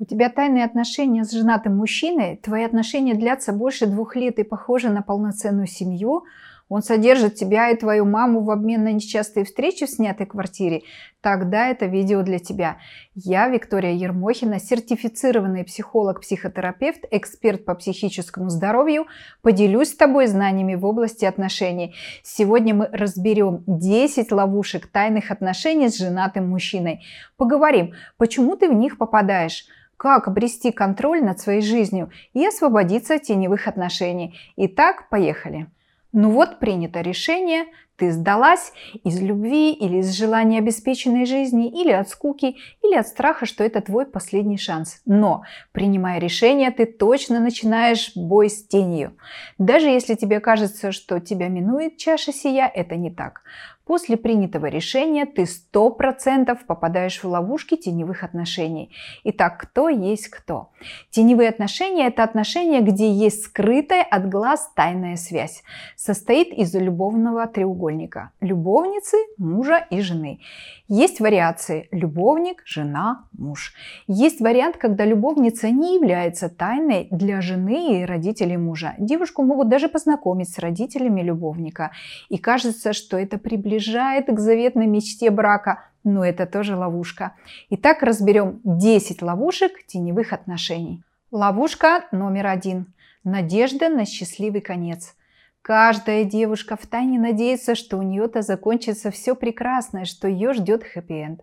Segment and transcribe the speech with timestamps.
[0.00, 4.88] У тебя тайные отношения с женатым мужчиной, твои отношения длятся больше двух лет и похожи
[4.88, 6.24] на полноценную семью,
[6.70, 10.84] он содержит тебя и твою маму в обмен на нечастые встречи в снятой квартире,
[11.20, 12.78] тогда это видео для тебя.
[13.14, 19.06] Я, Виктория Ермохина, сертифицированный психолог-психотерапевт, эксперт по психическому здоровью,
[19.42, 21.96] поделюсь с тобой знаниями в области отношений.
[22.22, 27.04] Сегодня мы разберем 10 ловушек тайных отношений с женатым мужчиной.
[27.36, 29.66] Поговорим, почему ты в них попадаешь,
[29.96, 34.38] как обрести контроль над своей жизнью и освободиться от теневых отношений.
[34.56, 35.66] Итак, поехали.
[36.12, 37.66] Ну вот принято решение,
[38.00, 38.72] ты сдалась
[39.04, 43.82] из любви или из желания обеспеченной жизни, или от скуки, или от страха, что это
[43.82, 45.02] твой последний шанс.
[45.04, 45.42] Но,
[45.72, 49.16] принимая решение, ты точно начинаешь бой с тенью.
[49.58, 53.42] Даже если тебе кажется, что тебя минует чаша сия, это не так.
[53.90, 58.94] После принятого решения ты 100% попадаешь в ловушки теневых отношений.
[59.24, 60.70] Итак, кто есть кто?
[61.10, 65.64] Теневые отношения– это отношения, где есть скрытая от глаз тайная связь.
[65.96, 70.38] Состоит из любовного треугольника– любовницы, мужа и жены.
[70.86, 73.74] Есть вариации– любовник, жена, муж.
[74.06, 78.94] Есть вариант, когда любовница не является тайной для жены и родителей мужа.
[78.98, 81.90] Девушку могут даже познакомить с родителями любовника.
[82.28, 87.32] И кажется, что это приближение приближает к заветной мечте брака, но это тоже ловушка.
[87.70, 91.02] Итак, разберем 10 ловушек теневых отношений.
[91.30, 92.92] Ловушка номер один.
[93.24, 95.14] Надежда на счастливый конец.
[95.62, 101.40] Каждая девушка в тайне надеется, что у нее-то закончится все прекрасное, что ее ждет хэппи-энд.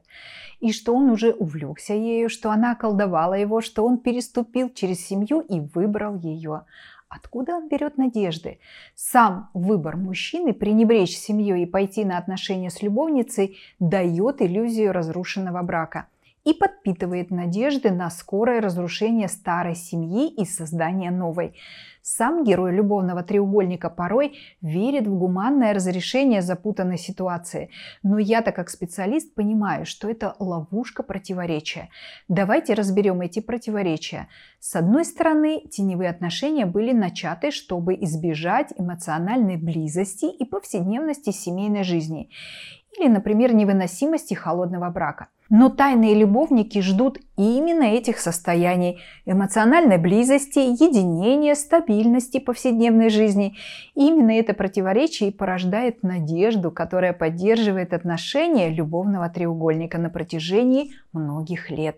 [0.59, 5.41] И что он уже увлекся ею, что она колдовала его, что он переступил через семью
[5.41, 6.63] и выбрал ее.
[7.09, 8.59] Откуда он берет надежды?
[8.95, 16.07] Сам выбор мужчины пренебречь семьей и пойти на отношения с любовницей дает иллюзию разрушенного брака
[16.43, 21.55] и подпитывает надежды на скорое разрушение старой семьи и создание новой.
[22.09, 27.69] Сам герой любовного треугольника порой верит в гуманное разрешение запутанной ситуации.
[28.01, 31.89] Но я-то как специалист понимаю, что это ловушка противоречия.
[32.29, 34.29] Давайте разберем эти противоречия.
[34.61, 42.29] С одной стороны, теневые отношения были начаты, чтобы избежать эмоциональной близости и повседневности семейной жизни.
[42.99, 45.27] Или, например, невыносимости холодного брака.
[45.49, 53.55] Но тайные любовники ждут именно этих состояний– эмоциональной близости, единения, стабильности повседневной жизни.
[53.95, 61.97] именно это противоречие и порождает надежду, которая поддерживает отношения любовного треугольника на протяжении многих лет.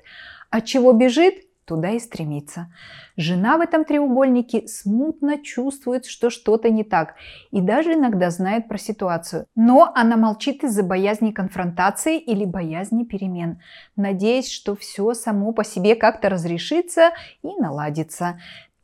[0.51, 1.48] От чего бежит?
[1.69, 2.73] Туда и стремится.
[3.15, 7.13] Жена в этом треугольнике смутно чувствует, что что-то не так,
[7.51, 9.45] и даже иногда знает про ситуацию.
[9.55, 13.61] Но она молчит из-за боязни конфронтации или боязни перемен,
[13.95, 17.11] надеясь, что все само по себе как-то разрешится
[17.43, 18.39] и наладится.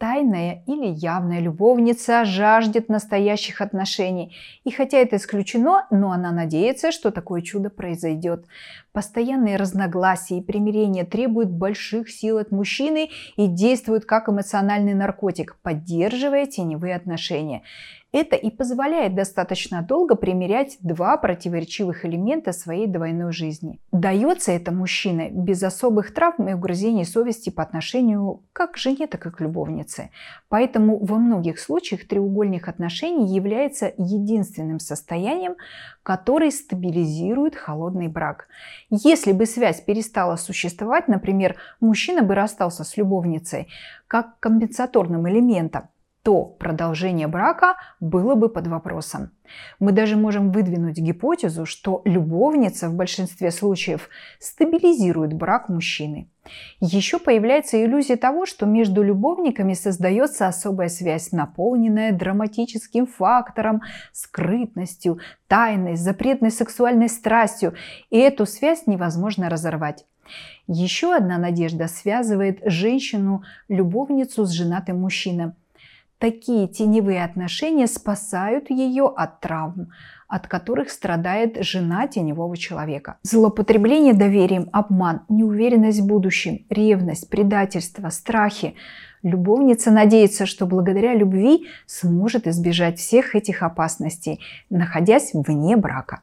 [0.06, 4.36] Тайная или явная любовница жаждет настоящих отношений.
[4.64, 8.46] И хотя это исключено, но она надеется, что такое чудо произойдет.
[8.92, 16.46] Постоянные разногласия и примирения требуют больших сил от мужчины и действуют как эмоциональный наркотик, поддерживая
[16.46, 17.64] теневые отношения.
[18.16, 23.81] Это и позволяет достаточно долго примерять два противоречивых элемента своей двойной жизни.
[23.92, 29.25] Дается это мужчине без особых травм и угрызений совести по отношению как к жене, так
[29.25, 30.12] и к любовнице.
[30.48, 35.56] Поэтому во многих случаях треугольник отношений является единственным состоянием,
[36.02, 38.48] который стабилизирует холодный брак.
[38.90, 43.68] Если бы связь перестала существовать, например, мужчина бы расстался с любовницей,
[44.08, 45.90] как компенсаторным элементом,
[46.25, 49.30] то продолжение брака было бы под вопросом.
[49.80, 54.09] Мы даже можем выдвинуть гипотезу, что любовница в большинстве случаев
[54.40, 56.31] стабилизирует брак мужчины.
[56.80, 65.96] Еще появляется иллюзия того, что между любовниками создается особая связь, наполненная драматическим фактором, скрытностью, тайной,
[65.96, 67.75] запретной сексуальной страстью,
[68.09, 70.07] и эту связь невозможно разорвать.
[70.66, 75.51] Еще одна надежда связывает женщину-любовницу с женатым мужчиной–
[76.17, 79.89] Такие теневые отношения спасают ее от травм,
[80.29, 83.17] от которых страдает жена теневого человека.
[83.23, 88.75] Злоупотребление доверием, обман, неуверенность в будущем, ревность, предательство, страхи.
[89.23, 94.39] Любовница надеется, что благодаря любви сможет избежать всех этих опасностей,
[94.69, 96.21] находясь вне брака.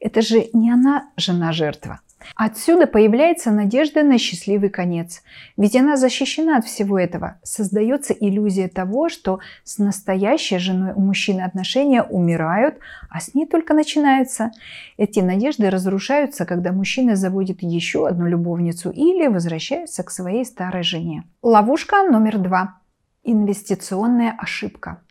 [0.00, 2.00] Это же не она жена-жертва.
[2.34, 5.22] Отсюда появляется надежда на счастливый конец.
[5.56, 7.38] Ведь она защищена от всего этого.
[7.42, 12.78] Создается иллюзия того, что с настоящей женой у мужчины отношения умирают,
[13.10, 14.50] а с ней только начинаются.
[14.96, 21.24] Эти надежды разрушаются, когда мужчина заводит еще одну любовницу или возвращается к своей старой жене.
[21.42, 22.78] Ловушка номер два.
[23.24, 25.02] Инвестиционная ошибка.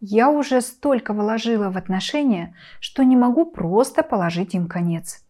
[0.00, 5.22] Я уже столько вложила в отношения, что не могу просто положить им конец.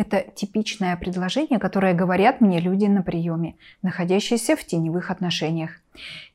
[0.00, 5.72] Это типичное предложение, которое говорят мне люди на приеме, находящиеся в теневых отношениях.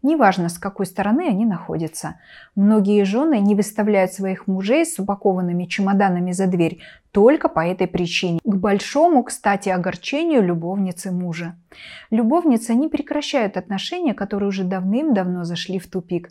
[0.04, 2.20] Неважно, с какой стороны они находятся.
[2.56, 6.80] Многие жены не выставляют своих мужей с упакованными чемоданами за дверь
[7.10, 8.40] только по этой причине.
[8.44, 11.56] К большому, кстати, огорчению любовницы мужа.
[12.12, 16.30] Любовница не прекращает отношения, которые уже давным-давно зашли в тупик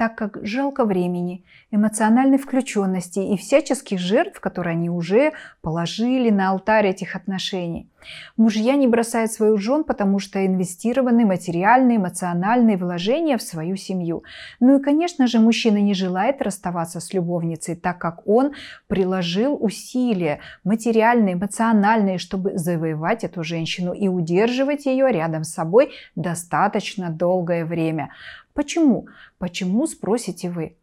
[0.00, 6.86] так как жалко времени, эмоциональной включенности и всяческих жертв, которые они уже положили на алтарь
[6.86, 7.90] этих отношений.
[8.38, 14.24] Мужья не бросают свою жен, потому что инвестированы материальные, эмоциональные вложения в свою семью.
[14.58, 18.52] Ну и, конечно же, мужчина не желает расставаться с любовницей, так как он
[18.86, 27.10] приложил усилия материальные, эмоциональные, чтобы завоевать эту женщину и удерживать ее рядом с собой достаточно
[27.10, 28.08] долгое время.
[28.60, 29.08] Почему?
[29.38, 30.76] Почему, спросите вы?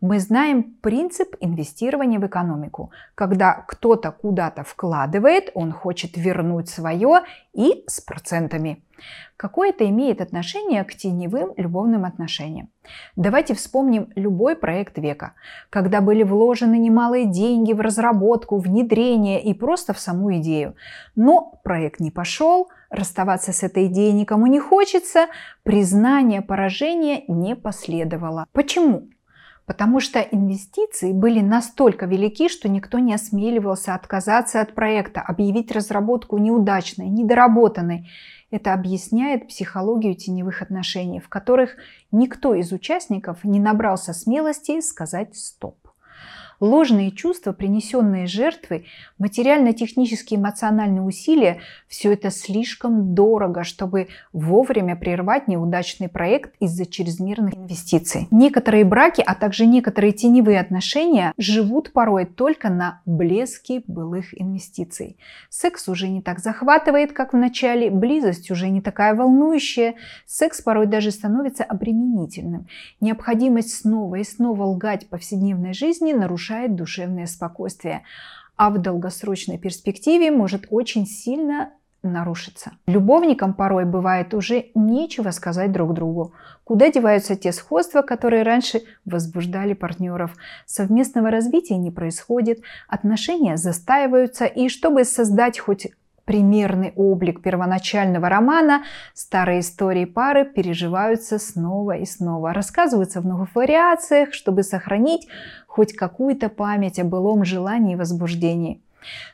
[0.00, 2.90] Мы знаем принцип инвестирования в экономику.
[3.14, 7.22] Когда кто-то куда-то вкладывает, он хочет вернуть свое
[7.52, 8.82] и с процентами.
[9.36, 12.68] Какое это имеет отношение к теневым любовным отношениям?
[13.16, 15.32] Давайте вспомним любой проект века,
[15.70, 20.76] когда были вложены немалые деньги в разработку, внедрение и просто в саму идею.
[21.16, 25.28] Но проект не пошел, расставаться с этой идеей никому не хочется,
[25.62, 28.46] признание поражения не последовало.
[28.52, 29.08] Почему?
[29.70, 36.38] Потому что инвестиции были настолько велики, что никто не осмеливался отказаться от проекта, объявить разработку
[36.38, 38.10] неудачной, недоработанной.
[38.50, 41.76] Это объясняет психологию теневых отношений, в которых
[42.10, 45.76] никто из участников не набрался смелости сказать «стоп».
[46.60, 48.84] Ложные чувства, принесенные жертвой,
[49.18, 58.28] материально-технические эмоциональные усилия– все это слишком дорого, чтобы вовремя прервать неудачный проект из-за чрезмерных инвестиций.
[58.30, 65.16] Некоторые браки, а также некоторые теневые отношения живут порой только на блеске былых инвестиций.
[65.48, 69.94] Секс уже не так захватывает, как в начале, близость уже не такая волнующая,
[70.26, 72.66] секс порой даже становится обременительным.
[73.00, 78.02] Необходимость снова и снова лгать повседневной жизни нарушает нарушает душевное спокойствие,
[78.56, 81.70] а в долгосрочной перспективе может очень сильно
[82.02, 82.72] нарушиться.
[82.86, 86.32] Любовникам порой бывает уже нечего сказать друг другу.
[86.64, 90.34] Куда деваются те сходства, которые раньше возбуждали партнеров?
[90.66, 95.88] Совместного развития не происходит, отношения застаиваются, и чтобы создать хоть
[96.30, 98.84] примерный облик первоначального романа,
[99.14, 105.26] старые истории пары переживаются снова и снова, рассказываются в новых вариациях, чтобы сохранить
[105.66, 108.80] хоть какую-то память о былом желании и возбуждении.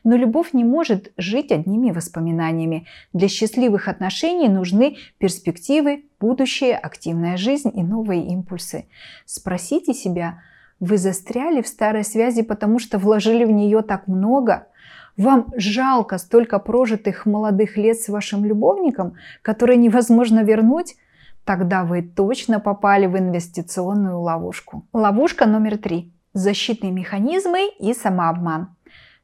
[0.05, 2.87] Но любовь не может жить одними воспоминаниями.
[3.13, 8.87] Для счастливых отношений нужны перспективы, будущее, активная жизнь и новые импульсы.
[9.27, 10.39] Спросите себя,
[10.81, 14.69] вы застряли в старой связи, потому что вложили в нее так много?
[15.17, 20.97] Вам жалко столько прожитых молодых лет с вашим любовником, которые невозможно вернуть?
[21.45, 24.85] Тогда вы точно попали в инвестиционную ловушку.
[24.93, 26.13] Ловушка номер три.
[26.35, 28.77] Защитные механизмы и самообман.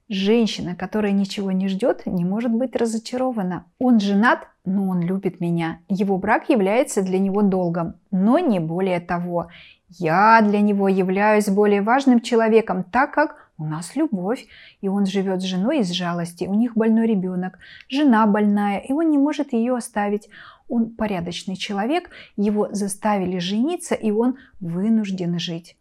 [0.09, 3.67] Женщина, которая ничего не ждет, не может быть разочарована.
[3.79, 5.81] Он женат, но он любит меня.
[5.89, 9.49] Его брак является для него долгом, но не более того.
[9.89, 14.47] Я для него являюсь более важным человеком, так как у нас любовь,
[14.81, 16.45] и он живет с женой из жалости.
[16.45, 20.29] У них больной ребенок, жена больная, и он не может ее оставить.
[20.69, 25.77] Он порядочный человек, его заставили жениться, и он вынужден жить.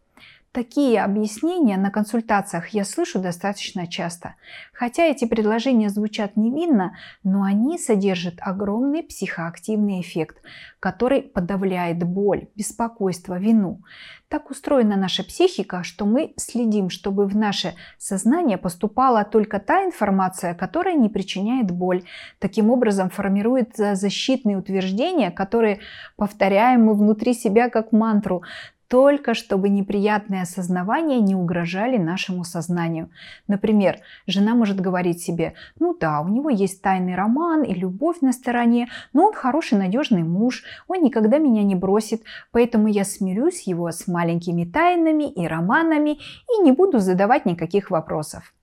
[0.53, 4.35] Такие объяснения на консультациях я слышу достаточно часто.
[4.73, 10.43] Хотя эти предложения звучат невинно, но они содержат огромный психоактивный эффект,
[10.81, 13.79] который подавляет боль, беспокойство, вину.
[14.27, 20.53] Так устроена наша психика, что мы следим, чтобы в наше сознание поступала только та информация,
[20.53, 22.03] которая не причиняет боль.
[22.39, 25.79] Таким образом формируются защитные утверждения, которые
[26.17, 28.43] повторяем мы внутри себя как мантру
[28.91, 33.09] только чтобы неприятные осознавания не угрожали нашему сознанию.
[33.47, 38.33] Например, жена может говорить себе, ну да, у него есть тайный роман и любовь на
[38.33, 43.89] стороне, но он хороший, надежный муж, он никогда меня не бросит, поэтому я смирюсь его
[43.89, 46.19] с маленькими тайнами и романами
[46.53, 48.53] и не буду задавать никаких вопросов.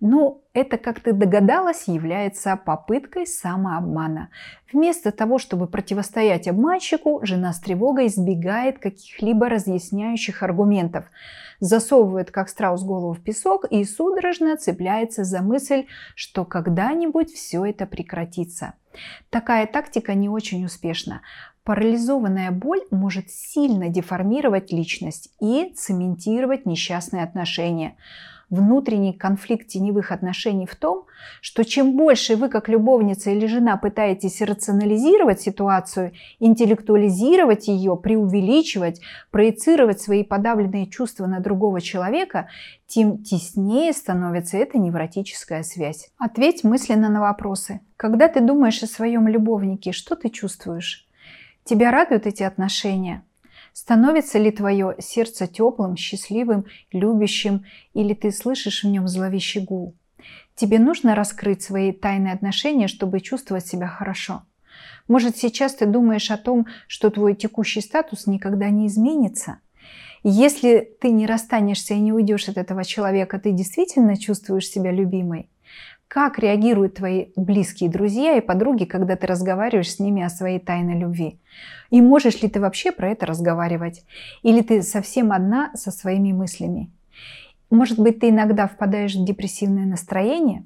[0.00, 4.30] Ну, это, как ты догадалась, является попыткой самообмана.
[4.72, 11.06] Вместо того, чтобы противостоять обманщику, жена с тревогой избегает каких-либо разъясняющих аргументов,
[11.60, 17.86] засовывает как страус голову в песок и судорожно цепляется за мысль, что когда-нибудь все это
[17.86, 18.74] прекратится.
[19.30, 21.22] Такая тактика не очень успешна.
[21.64, 27.96] Парализованная боль может сильно деформировать личность и цементировать несчастные отношения.
[28.48, 31.06] Внутренний конфликт теневых отношений в том,
[31.40, 39.00] что чем больше вы как любовница или жена пытаетесь рационализировать ситуацию, интеллектуализировать ее, преувеличивать,
[39.32, 42.48] проецировать свои подавленные чувства на другого человека,
[42.86, 46.10] тем теснее становится эта невротическая связь.
[46.16, 47.80] Ответь мысленно на вопросы.
[47.96, 51.08] Когда ты думаешь о своем любовнике, что ты чувствуешь?
[51.64, 53.24] Тебя радуют эти отношения?
[53.78, 59.94] Становится ли твое сердце теплым, счастливым, любящим, или ты слышишь в нем зловещий гул?
[60.54, 64.44] Тебе нужно раскрыть свои тайные отношения, чтобы чувствовать себя хорошо.
[65.08, 69.58] Может, сейчас ты думаешь о том, что твой текущий статус никогда не изменится?
[70.22, 75.50] Если ты не расстанешься и не уйдешь от этого человека, ты действительно чувствуешь себя любимой?
[76.08, 80.98] Как реагируют твои близкие друзья и подруги, когда ты разговариваешь с ними о своей тайной
[80.98, 81.40] любви?
[81.90, 84.04] И можешь ли ты вообще про это разговаривать?
[84.42, 86.92] Или ты совсем одна со своими мыслями?
[87.70, 90.64] Может быть, ты иногда впадаешь в депрессивное настроение?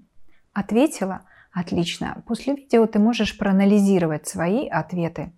[0.53, 1.23] Ответила?
[1.53, 2.23] Отлично.
[2.27, 5.33] После видео ты можешь проанализировать свои ответы.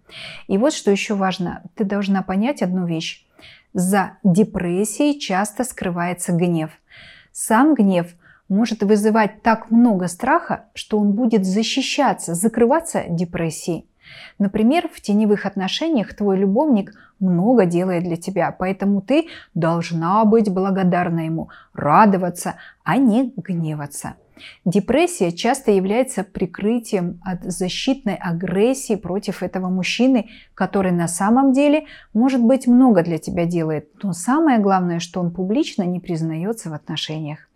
[0.49, 1.62] И вот что еще важно.
[1.76, 3.25] Ты должна понять одну вещь.
[3.73, 6.71] За депрессией часто скрывается гнев.
[7.30, 8.09] Сам гнев–
[8.52, 13.87] может вызывать так много страха, что он будет защищаться, закрываться депрессией.
[14.38, 21.21] Например, в теневых отношениях твой любовник много делает для тебя, поэтому ты должна быть благодарна
[21.21, 24.14] ему, радоваться, а не гневаться.
[24.64, 32.42] Депрессия часто является прикрытием от защитной агрессии против этого мужчины, который на самом деле, может
[32.42, 37.49] быть, много для тебя делает, но самое главное, что он публично не признается в отношениях.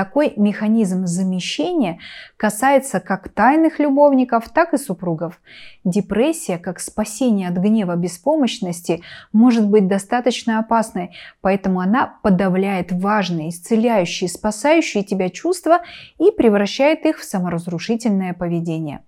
[0.00, 1.98] Такой механизм замещения
[2.38, 5.38] касается как тайных любовников, так и супругов.
[5.84, 9.02] Депрессия, как спасение от гнева беспомощности,
[9.34, 15.80] может быть достаточно опасной, поэтому она подавляет важные, исцеляющие, спасающие тебя чувства
[16.18, 19.02] и превращает их в саморазрушительное поведение.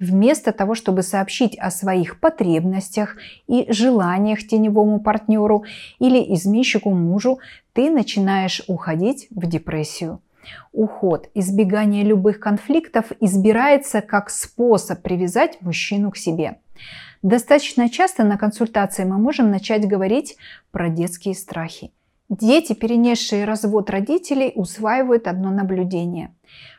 [0.00, 5.62] Вместо того, чтобы сообщить о своих потребностях и желаниях теневому партнеру
[6.00, 7.38] или изменщику мужу,
[7.74, 10.20] ты начинаешь уходить в депрессию.
[10.72, 16.58] Уход, избегание любых конфликтов избирается как способ привязать мужчину к себе.
[17.22, 20.36] Достаточно часто на консультации мы можем начать говорить
[20.72, 21.92] про детские страхи.
[22.28, 26.34] Дети, перенесшие развод родителей, усваивают одно наблюдение.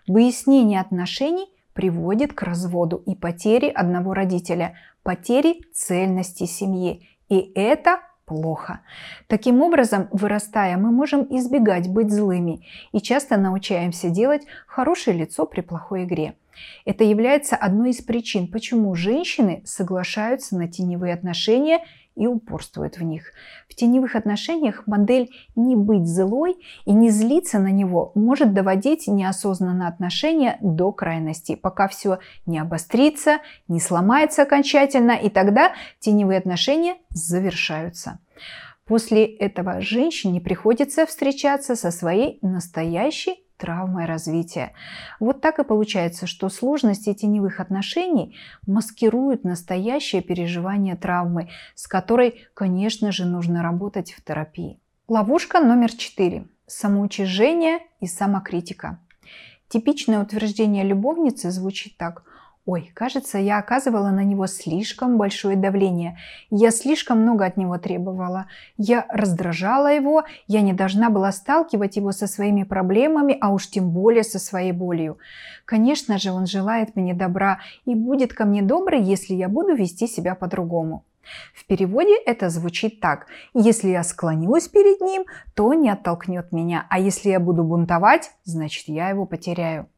[0.07, 7.07] Выяснение отношений приводит к разводу и потере одного родителя, потере цельности семьи.
[7.29, 8.81] И это плохо.
[9.27, 15.61] Таким образом, вырастая, мы можем избегать быть злыми и часто научаемся делать хорошее лицо при
[15.61, 16.35] плохой игре.
[16.85, 21.83] Это является одной из причин, почему женщины соглашаются на теневые отношения
[22.15, 23.31] и упорствует в них.
[23.69, 26.55] В теневых отношениях модель не быть злой
[26.85, 33.39] и не злиться на него может доводить неосознанно отношения до крайности, пока все не обострится,
[33.67, 38.19] не сломается окончательно, и тогда теневые отношения завершаются.
[38.85, 44.73] После этого женщине приходится встречаться со своей настоящей травмой развития.
[45.21, 48.35] Вот так и получается, что сложности теневых отношений
[48.67, 54.81] маскируют настоящее переживание травмы, с которой, конечно же, нужно работать в терапии.
[55.07, 56.45] Ловушка номер четыре.
[56.67, 58.99] Самоучижение и самокритика.
[59.69, 62.25] Типичное утверждение любовницы звучит так–
[62.65, 66.17] Ой, кажется, я оказывала на него слишком большое давление.
[66.49, 68.45] Я слишком много от него требовала.
[68.77, 73.89] Я раздражала его, я не должна была сталкивать его со своими проблемами, а уж тем
[73.89, 75.17] более со своей болью.
[75.65, 80.07] Конечно же, он желает мне добра и будет ко мне добрый, если я буду вести
[80.07, 81.03] себя по-другому.
[81.53, 83.27] В переводе это звучит так.
[83.53, 88.87] Если я склонюсь перед ним, то не оттолкнет меня, а если я буду бунтовать, значит
[88.87, 89.89] я его потеряю.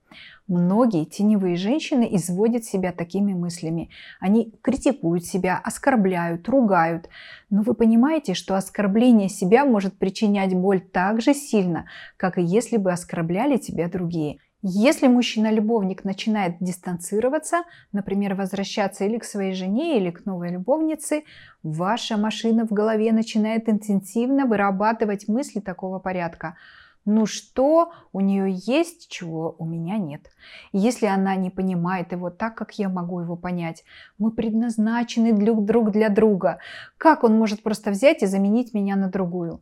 [0.47, 3.89] Многие теневые женщины изводят себя такими мыслями.
[4.19, 7.09] Они критикуют себя, оскорбляют, ругают.
[7.49, 11.85] Но вы понимаете, что оскорбление себя может причинять боль так же сильно,
[12.17, 14.37] как и если бы оскорбляли тебя другие.
[14.67, 21.23] Если мужчина-любовник начинает дистанцироваться, например, возвращаться или к своей жене, или к новой любовнице,
[21.61, 26.55] ваша машина в голове начинает интенсивно вырабатывать мысли такого порядка–
[27.05, 30.31] Ну что у нее есть, чего у меня нет?
[30.73, 33.83] Если она не понимает его так, как я могу его понять,
[34.17, 36.57] мы предназначены друг для друга.
[36.97, 39.61] Как он может просто взять и заменить меня на другую?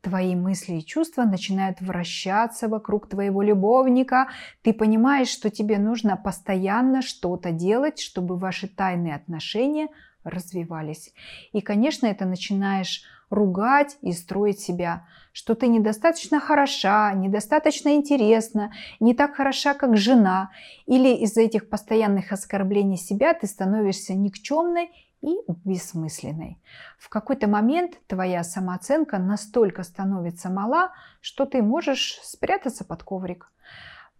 [0.00, 4.28] Твои мысли и чувства начинают вращаться вокруг твоего любовника.
[4.62, 9.88] Ты понимаешь, что тебе нужно постоянно что-то делать, чтобы ваши тайные отношения
[10.24, 11.12] развивались.
[11.52, 19.14] И, конечно, это начинаешь ругать и строить себя, что ты недостаточно хороша, недостаточно интересна, не
[19.14, 20.50] так хороша, как жена,
[20.86, 24.90] или из-за этих постоянных оскорблений себя ты становишься никчемной
[25.22, 26.58] и бессмысленной.
[26.98, 33.50] В какой-то момент твоя самооценка настолько становится мала, что ты можешь спрятаться под коврик.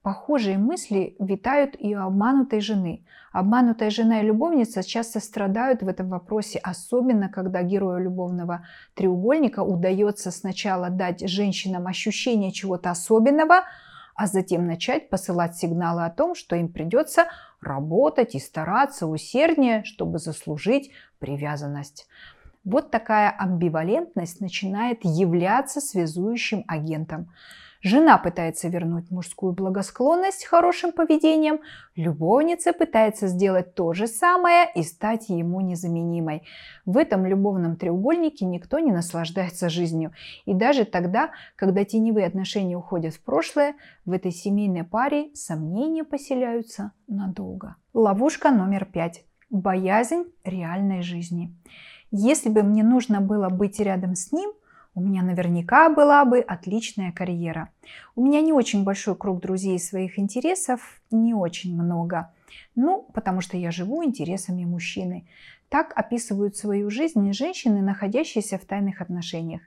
[0.03, 3.05] Похожие мысли витают и у обманутой жены.
[3.33, 10.31] Обманутая жена и любовница часто страдают в этом вопросе, особенно когда герою любовного треугольника удается
[10.31, 13.65] сначала дать женщинам ощущение чего-то особенного,
[14.15, 17.27] а затем начать посылать сигналы о том, что им придется
[17.61, 22.09] работать и стараться усерднее, чтобы заслужить привязанность.
[22.65, 27.31] Вот такая амбивалентность начинает являться связующим агентом.
[27.83, 31.61] Жена пытается вернуть мужскую благосклонность хорошим поведением,
[31.97, 36.43] любовница пытается сделать то же самое и стать ему незаменимой.
[36.85, 40.13] В этом любовном треугольнике никто не наслаждается жизнью.
[40.45, 46.93] И даже тогда, когда теневые отношения уходят в прошлое, в этой семейной паре сомнения поселяются
[47.09, 47.77] надолго.
[47.95, 49.25] Ловушка номер пять.
[49.49, 51.57] Боязнь реальной жизни.
[52.11, 54.53] Если бы мне нужно было быть рядом с ним,
[55.01, 57.71] у меня наверняка была бы отличная карьера.
[58.15, 62.35] У меня не очень большой круг друзей и своих интересов, не очень много.
[62.75, 65.27] Ну, потому что я живу интересами мужчины.
[65.71, 69.63] Так описывают свою жизнь женщины, находящиеся в тайных отношениях.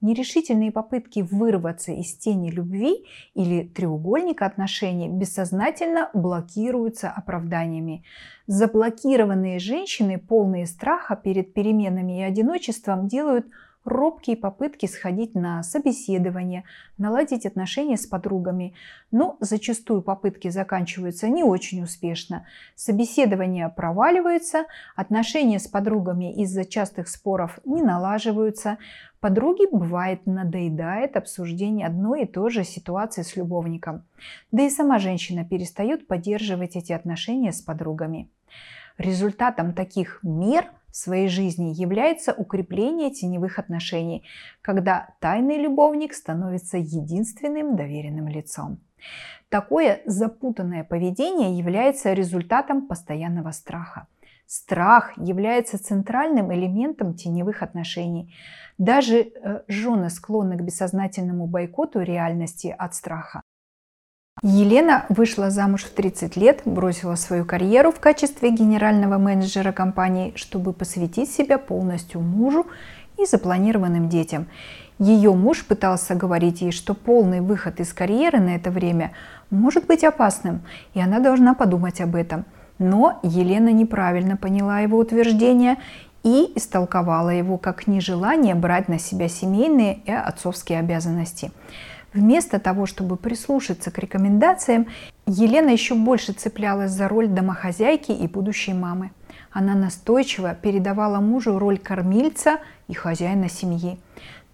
[0.00, 8.04] Нерешительные попытки вырваться из тени любви или треугольника отношений бессознательно блокируются оправданиями.
[8.46, 13.46] Заблокированные женщины, полные страха перед переменами и одиночеством, делают
[13.84, 16.64] робкие попытки сходить на собеседование,
[16.98, 18.74] наладить отношения с подругами.
[19.10, 22.46] Но зачастую попытки заканчиваются не очень успешно.
[22.74, 28.78] Собеседования проваливаются, отношения с подругами из-за частых споров не налаживаются.
[29.20, 34.04] Подруги, бывает, надоедает обсуждение одной и той же ситуации с любовником.
[34.50, 38.28] Да и сама женщина перестает поддерживать эти отношения с подругами.
[38.98, 44.24] Результатом таких мер– в своей жизни является укрепление теневых отношений,
[44.60, 48.78] когда тайный любовник становится единственным доверенным лицом.
[49.48, 54.06] Такое запутанное поведение является результатом постоянного страха.
[54.46, 58.34] Страх является центральным элементом теневых отношений.
[58.76, 63.41] Даже э, жены склонны к бессознательному бойкоту реальности от страха.
[64.44, 70.72] Елена вышла замуж в 30 лет, бросила свою карьеру в качестве генерального менеджера компании, чтобы
[70.72, 72.66] посвятить себя полностью мужу
[73.18, 74.48] и запланированным детям.
[74.98, 79.12] Ее муж пытался говорить ей, что полный выход из карьеры на это время
[79.50, 80.62] может быть опасным,
[80.94, 82.44] и она должна подумать об этом.
[82.78, 85.76] Но Елена неправильно поняла его утверждение
[86.24, 91.52] и истолковала его как нежелание брать на себя семейные и отцовские обязанности.
[92.14, 94.86] Вместо того, чтобы прислушаться к рекомендациям,
[95.26, 99.12] Елена еще больше цеплялась за роль домохозяйки и будущей мамы.
[99.50, 103.98] Она настойчиво передавала мужу роль кормильца и хозяина семьи.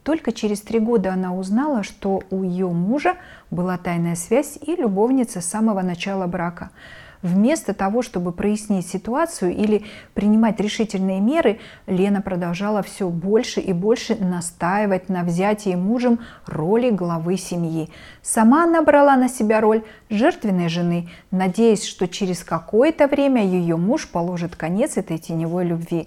[0.05, 3.17] Только через три года она узнала, что у ее мужа
[3.51, 6.71] была тайная связь и любовница с самого начала брака–
[7.23, 14.15] Вместо того, чтобы прояснить ситуацию или принимать решительные меры, Лена продолжала все больше и больше
[14.15, 17.89] настаивать на взятии мужем роли главы семьи.
[18.23, 24.09] Сама она брала на себя роль жертвенной жены, надеясь, что через какое-то время ее муж
[24.09, 26.07] положит конец этой теневой любви.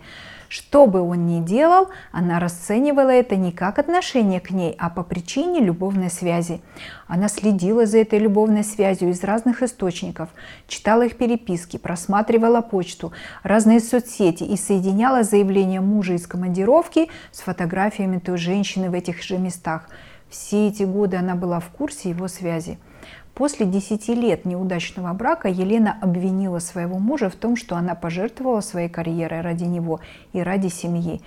[0.51, 5.01] Что бы он ни делал, она расценивала это не как отношение к ней, а по
[5.01, 6.59] причине любовной связи.
[7.07, 10.27] Она следила за этой любовной связью из разных источников,
[10.67, 18.19] читала их переписки, просматривала почту, разные соцсети и соединяла заявление мужа из командировки с фотографиями
[18.19, 19.87] той женщины в этих же местах.
[20.29, 22.77] Все эти годы она была в курсе его связи.
[23.33, 28.89] После 10 лет неудачного брака Елена обвинила своего мужа в том, что она пожертвовала своей
[28.89, 30.01] карьерой ради него
[30.33, 31.21] и ради семьи.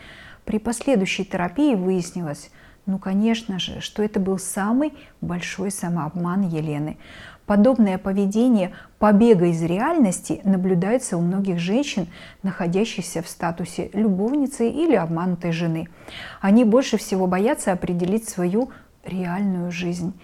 [0.44, 2.50] При последующей терапии выяснилось,
[2.86, 6.98] ну, конечно же, что это был самый большой самообман Елены.
[7.46, 12.08] Подобное поведение побега из реальности наблюдается у многих женщин,
[12.42, 15.88] находящихся в статусе любовницы или обманутой жены.
[16.40, 18.70] Они больше всего боятся определить свою
[19.04, 20.14] реальную жизнь.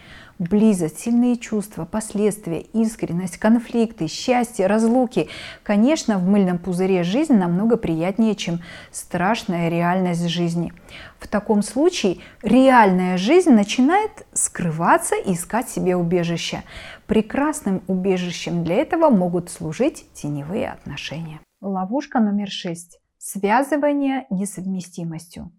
[0.40, 5.28] Близость, сильные чувства, последствия, искренность, конфликты, счастье, разлуки.
[5.62, 10.72] Конечно, в мыльном пузыре жизнь намного приятнее, чем страшная реальность жизни.
[11.18, 16.62] В таком случае реальная жизнь начинает скрываться и искать себе убежище.
[17.06, 21.40] Прекрасным убежищем для этого могут служить теневые отношения.
[21.60, 22.98] Ловушка номер шесть.
[23.18, 25.52] Связывание несовместимостью.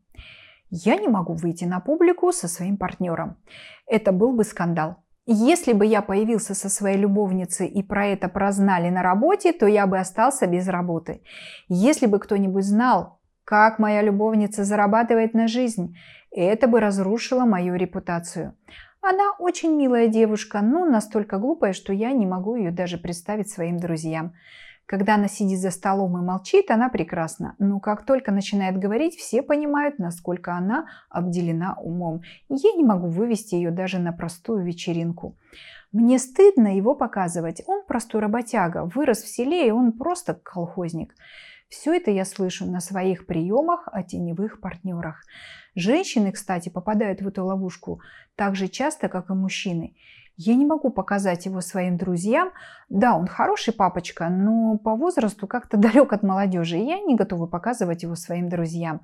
[0.72, 3.36] Я не могу выйти на публику со своим партнером.
[3.86, 5.04] Это был бы скандал.
[5.26, 9.86] Если бы я появился со своей любовницей и про это прознали на работе, то я
[9.86, 11.24] бы остался без работы.
[11.68, 15.98] Если бы кто-нибудь знал, как моя любовница зарабатывает на жизнь,
[16.32, 18.56] это бы разрушило мою репутацию.
[19.02, 23.78] Она очень милая девушка, но настолько глупая, что я не могу ее даже представить своим
[23.78, 24.34] друзьям.
[24.92, 27.56] Когда она сидит за столом и молчит, она прекрасна.
[27.60, 32.24] Но как только начинает говорить, все понимают, насколько она обделена умом.
[32.50, 35.38] Я не могу вывести ее даже на простую вечеринку.
[35.94, 37.64] Мне стыдно его показывать.
[37.68, 41.16] Он простой работяга, вырос в селе, и он просто колхозник.
[41.70, 45.24] Все это я слышу на своих приемах о теневых партнерах.
[45.74, 48.02] Женщины, кстати, попадают в эту ловушку
[48.36, 49.96] так же часто, как и мужчины.
[50.44, 52.50] Я не могу показать его своим друзьям.
[52.90, 56.80] Да, он хороший папочка, но по возрасту как-то далек от молодежи.
[56.80, 59.02] И я не готова показывать его своим друзьям.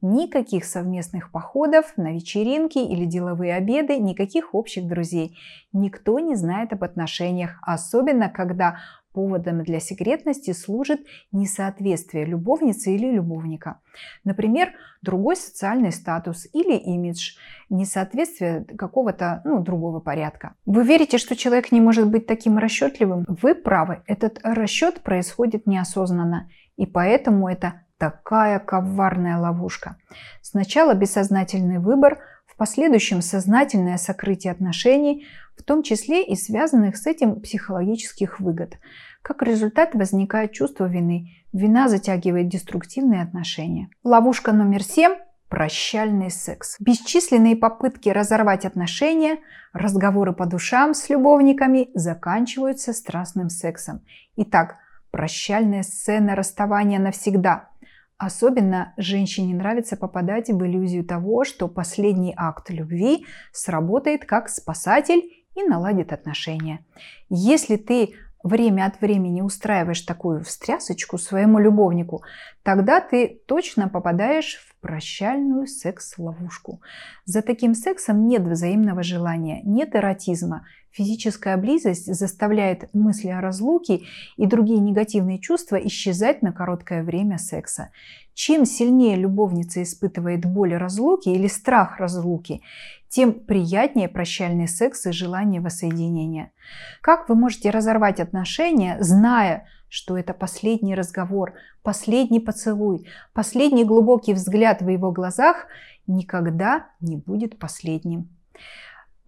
[0.00, 5.36] Никаких совместных походов на вечеринки или деловые обеды, никаких общих друзей.
[5.74, 8.78] Никто не знает об отношениях, особенно когда
[9.18, 11.00] Поводом для секретности служит
[11.32, 13.80] несоответствие любовницы или любовника.
[14.22, 14.70] Например,
[15.02, 17.32] другой социальный статус или имидж,
[17.68, 20.54] несоответствие какого-то ну, другого порядка.
[20.66, 23.24] Вы верите, что человек не может быть таким расчетливым?
[23.26, 29.96] Вы правы, этот расчет происходит неосознанно, и поэтому это такая коварная ловушка.
[30.42, 32.20] Сначала бессознательный выбор,
[32.58, 38.78] последующем сознательное сокрытие отношений, в том числе и связанных с этим психологических выгод.
[39.22, 41.30] Как результат возникает чувство вины.
[41.52, 43.88] Вина затягивает деструктивные отношения.
[44.04, 45.16] Ловушка номер семь
[45.48, 46.76] прощальный секс.
[46.78, 49.38] Бесчисленные попытки разорвать отношения,
[49.72, 54.02] разговоры по душам с любовниками заканчиваются страстным сексом.
[54.36, 54.76] Итак,
[55.10, 57.70] прощальная сцена расставания навсегда.
[58.18, 65.22] Особенно женщине нравится попадать в иллюзию того, что последний акт любви сработает как спасатель
[65.54, 66.84] и наладит отношения.
[67.28, 72.24] Если ты время от времени устраиваешь такую встрясочку своему любовнику,
[72.64, 76.80] тогда ты точно попадаешь в прощальную секс-ловушку.
[77.24, 80.66] За таким сексом нет взаимного желания, нет эротизма.
[80.90, 84.02] Физическая близость заставляет мысли о разлуке
[84.36, 87.90] и другие негативные чувства исчезать на короткое время секса.
[88.34, 92.62] Чем сильнее любовница испытывает боль разлуки или страх разлуки,
[93.08, 96.52] тем приятнее прощальный секс и желание воссоединения.
[97.00, 104.82] Как вы можете разорвать отношения, зная, что это последний разговор, последний поцелуй, последний глубокий взгляд
[104.82, 105.66] в его глазах
[106.06, 108.28] никогда не будет последним?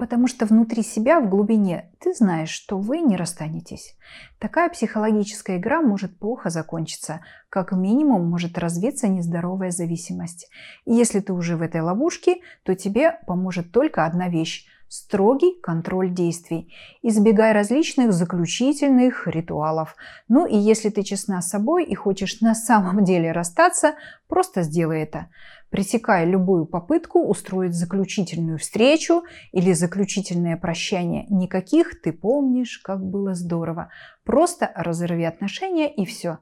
[0.00, 3.98] Потому что внутри себя, в глубине, ты знаешь, что вы не расстанетесь.
[4.38, 7.20] Такая психологическая игра может плохо закончиться.
[7.50, 10.48] Как минимум может развиться нездоровая зависимость.
[10.86, 16.10] И если ты уже в этой ловушке, то тебе поможет только одна вещь– строгий контроль
[16.10, 16.72] действий.
[17.02, 19.94] Избегай различных заключительных ритуалов.
[20.28, 23.96] Ну и если ты честна с собой и хочешь на самом деле расстаться,
[24.28, 25.28] просто сделай это
[25.70, 31.26] пресекая любую попытку устроить заключительную встречу или заключительное прощание.
[31.30, 33.90] Никаких «ты помнишь, как было здорово».
[34.30, 36.38] Просто разорви отношения и все.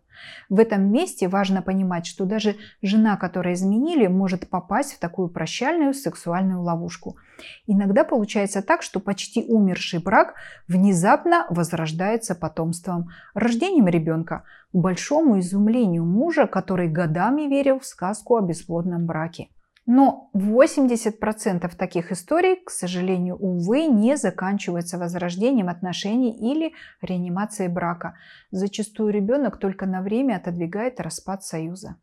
[0.51, 5.95] В этом месте важно понимать, что даже жена, которой изменили, может попасть в такую прощальную
[5.95, 7.17] сексуальную ловушку.
[7.67, 10.35] Иногда получается так, что почти умерший брак
[10.67, 18.43] внезапно возрождается потомством, рождением ребенка, к большому изумлению мужа, который годами верил в сказку о
[18.43, 19.49] бесплодном браке.
[19.91, 28.15] Но 80% таких историй, к сожалению, увы, не заканчиваются возрождением отношений или реанимацией брака.
[28.51, 31.97] Зачастую ребенок только на время отодвигает распад союза.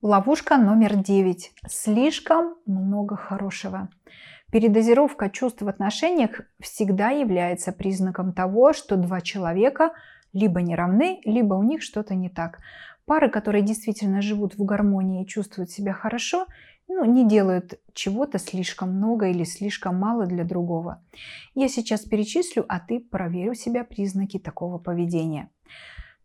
[0.00, 1.52] Ловушка номер 9.
[1.68, 3.90] Слишком много хорошего.
[4.50, 9.90] Передозировка чувств в отношениях всегда является признаком того, что два человека
[10.32, 12.60] либо не равны, либо у них что-то не так.
[13.06, 16.46] Пары, которые действительно живут в гармонии и чувствуют себя хорошо,
[16.88, 21.02] ну, не делают чего-то слишком много или слишком мало для другого.
[21.54, 25.50] Я сейчас перечислю, а ты проверь у себя признаки такого поведения.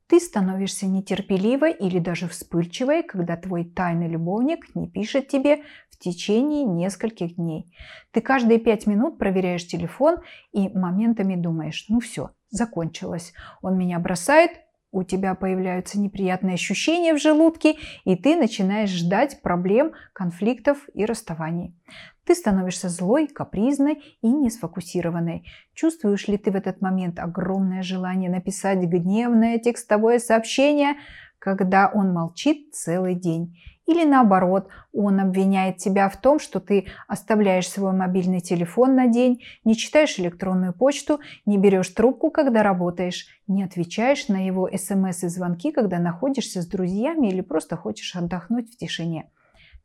[0.07, 6.65] Ты становишься нетерпеливой или даже вспыльчивой, когда твой тайный любовник не пишет тебе в течение
[6.65, 7.73] нескольких дней.
[8.11, 10.17] Ты каждые пять минут проверяешь телефон
[10.51, 13.31] и моментами думаешь, ну все, закончилось.
[13.61, 14.51] Он меня бросает,
[14.91, 21.75] у тебя появляются неприятные ощущения в желудке, и ты начинаешь ждать проблем, конфликтов и расставаний.
[22.25, 25.45] Ты становишься злой, капризной и несфокусированной.
[25.73, 30.95] Чувствуешь ли ты в этот момент огромное желание написать гневное текстовое сообщение,
[31.39, 33.57] когда он молчит целый день?
[33.87, 39.43] Или наоборот, он обвиняет тебя в том, что ты оставляешь свой мобильный телефон на день,
[39.63, 45.27] не читаешь электронную почту, не берешь трубку, когда работаешь, не отвечаешь на его смс и
[45.27, 49.29] звонки, когда находишься с друзьями или просто хочешь отдохнуть в тишине.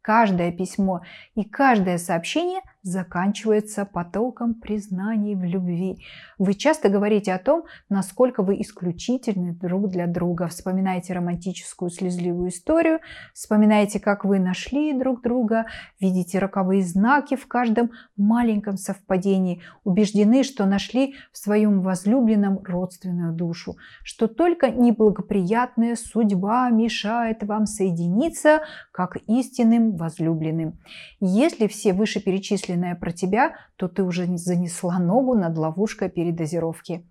[0.02, 1.00] Каждое письмо
[1.34, 5.98] и каждое сообщение заканчивается потоком признаний в любви.
[6.38, 10.46] Вы часто говорите о том, насколько вы исключительны друг для друга.
[10.46, 13.00] Вспоминаете романтическую слезливую историю,
[13.34, 15.66] вспоминаете, как вы нашли друг друга,
[15.98, 23.76] видите роковые знаки в каждом маленьком совпадении, убеждены, что нашли в своем возлюбленном родственную душу,
[24.04, 28.60] что только неблагоприятная судьба мешает вам соединиться
[28.92, 30.78] как истинным возлюбленным.
[31.18, 37.04] Если все вышеперечисленные мысленное про тебя, то ты уже занесла ногу над ловушкой передозировки.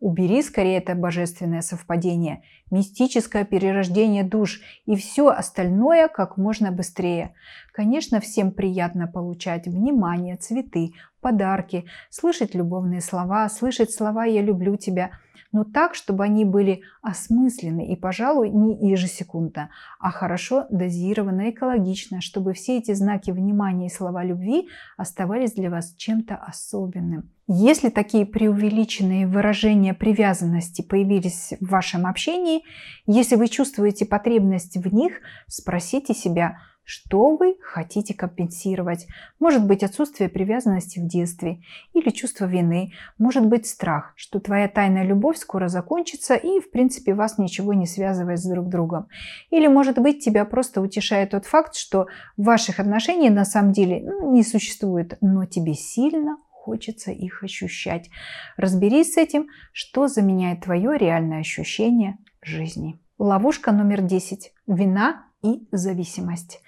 [0.00, 7.34] Убери скорее это божественное совпадение, мистическое перерождение душ и все остальное как можно быстрее.
[7.72, 15.10] Конечно, всем приятно получать внимание, цветы, подарки, слышать любовные слова, слышать слова «я люблю тебя»,
[15.52, 22.52] но так, чтобы они были осмысленны и, пожалуй, не ежесекундно, а хорошо дозированно, экологично, чтобы
[22.52, 27.30] все эти знаки внимания и слова любви оставались для вас чем-то особенным.
[27.48, 32.62] Если такие преувеличенные выражения привязанности появились в вашем общении,
[33.06, 35.14] если вы чувствуете потребность в них,
[35.48, 39.06] спросите себя– что вы хотите компенсировать?
[39.38, 41.62] Может быть отсутствие привязанности в детстве
[41.94, 42.92] или чувство вины.
[43.18, 47.86] Может быть страх, что твоя тайная любовь скоро закончится и в принципе вас ничего не
[47.86, 49.08] связывает с друг другом.
[49.50, 54.32] Или может быть тебя просто утешает тот факт, что ваших отношений на самом деле ну,
[54.32, 58.10] не существует, но тебе сильно хочется их ощущать.
[58.56, 62.98] Разберись с этим, что заменяет твое реальное ощущение жизни.
[63.18, 64.52] Ловушка номер 10.
[64.66, 66.60] Вина и зависимость.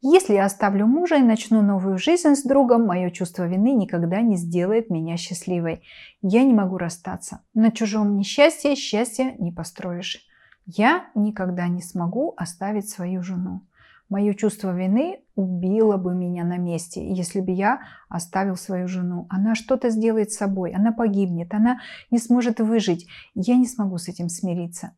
[0.00, 4.36] Если я оставлю мужа и начну новую жизнь с другом, мое чувство вины никогда не
[4.36, 5.82] сделает меня счастливой.
[6.22, 7.40] Я не могу расстаться.
[7.52, 10.24] На чужом несчастье счастье не построишь.
[10.66, 13.62] Я никогда не смогу оставить свою жену.
[14.08, 19.26] Мое чувство вины убило бы меня на месте, если бы я оставил свою жену.
[19.28, 21.80] Она что-то сделает с собой, она погибнет, она
[22.12, 23.08] не сможет выжить.
[23.34, 24.92] Я не смогу с этим смириться.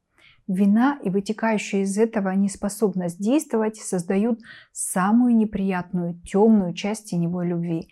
[0.51, 4.41] Вина и вытекающая из этого неспособность действовать создают
[4.73, 7.89] самую неприятную, темную часть теневой любви.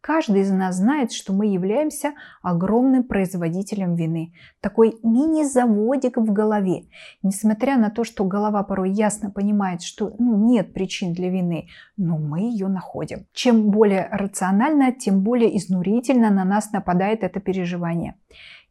[0.00, 4.32] Каждый из нас знает, что мы являемся огромным производителем вины.
[4.60, 6.84] Такой мини-заводик в голове.
[7.24, 11.66] Несмотря на то, что голова порой ясно понимает, что ну, нет причин для вины,
[11.96, 13.26] но мы ее находим.
[13.32, 18.14] Чем более рационально, тем более изнурительно на нас нападает это переживание.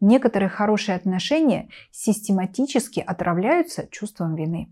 [0.02, 4.70] Некоторые хорошие отношения систематически отравляются чувством вины.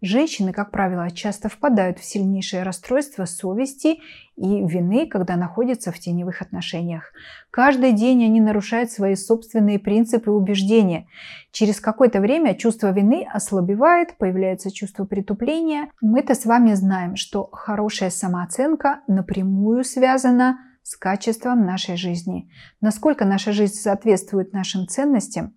[0.00, 4.00] Женщины, как правило, часто впадают в сильнейшее расстройство совести
[4.36, 7.12] и вины, когда находятся в теневых отношениях.
[7.52, 11.06] Каждый день они нарушают свои собственные принципы и убеждения.
[11.52, 15.88] Через какое-то время чувство вины ослабевает, появляется чувство притупления.
[16.00, 22.48] Мы-то с вами знаем, что хорошая самооценка напрямую связана с качеством нашей жизни.
[22.80, 25.54] Насколько наша жизнь соответствует нашим ценностям,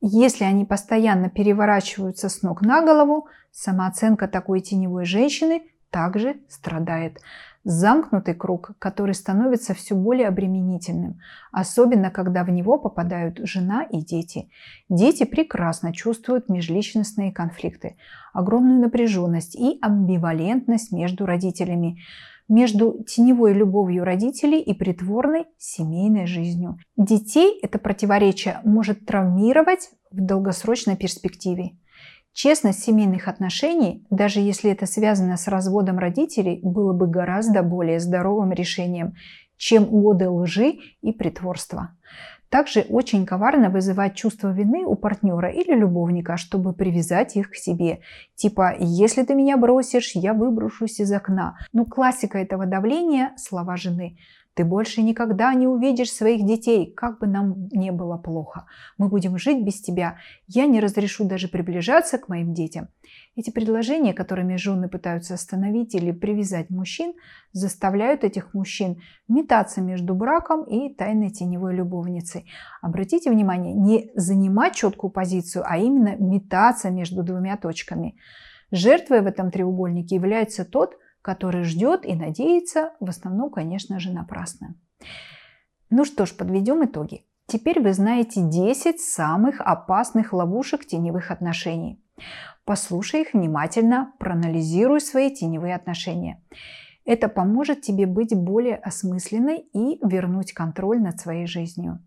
[0.00, 7.20] если они постоянно переворачиваются с ног на голову, самооценка такой теневой женщины также страдает.
[7.64, 11.20] Замкнутый круг, который становится все более обременительным,
[11.52, 14.48] особенно когда в него попадают жена и дети.
[14.88, 17.96] Дети прекрасно чувствуют межличностные конфликты,
[18.32, 22.00] огромную напряженность и амбивалентность между родителями
[22.48, 26.78] между теневой любовью родителей и притворной семейной жизнью.
[26.96, 31.76] Детей это противоречие может травмировать в долгосрочной перспективе.
[32.32, 38.52] Честность семейных отношений, даже если это связано с разводом родителей, было бы гораздо более здоровым
[38.52, 39.14] решением,
[39.56, 41.96] чем годы лжи и притворства.
[42.48, 48.00] Также очень коварно вызывать чувство вины у партнера или любовника, чтобы привязать их к себе.
[48.34, 51.58] Типа «если ты меня бросишь, я выброшусь из окна».
[51.72, 54.16] Ну классика этого давления– слова жены.
[54.56, 58.64] Ты больше никогда не увидишь своих детей, как бы нам не было плохо.
[58.96, 60.16] Мы будем жить без тебя.
[60.46, 62.88] Я не разрешу даже приближаться к моим детям.
[63.36, 67.12] Эти предложения, которыми жены пытаются остановить или привязать мужчин,
[67.52, 72.50] заставляют этих мужчин метаться между браком и тайной теневой любовницей.
[72.80, 78.16] Обратите внимание, не занимать четкую позицию, а именно метаться между двумя точками.
[78.70, 84.76] Жертвой в этом треугольнике является тот, который ждет и надеется, в основном, конечно же, напрасно.
[85.90, 87.26] Ну что ж, подведем итоги.
[87.46, 92.02] Теперь вы знаете 10 самых опасных ловушек теневых отношений.
[92.64, 96.42] Послушай их внимательно, проанализируй свои теневые отношения.
[97.04, 102.04] Это поможет тебе быть более осмысленной и вернуть контроль над своей жизнью.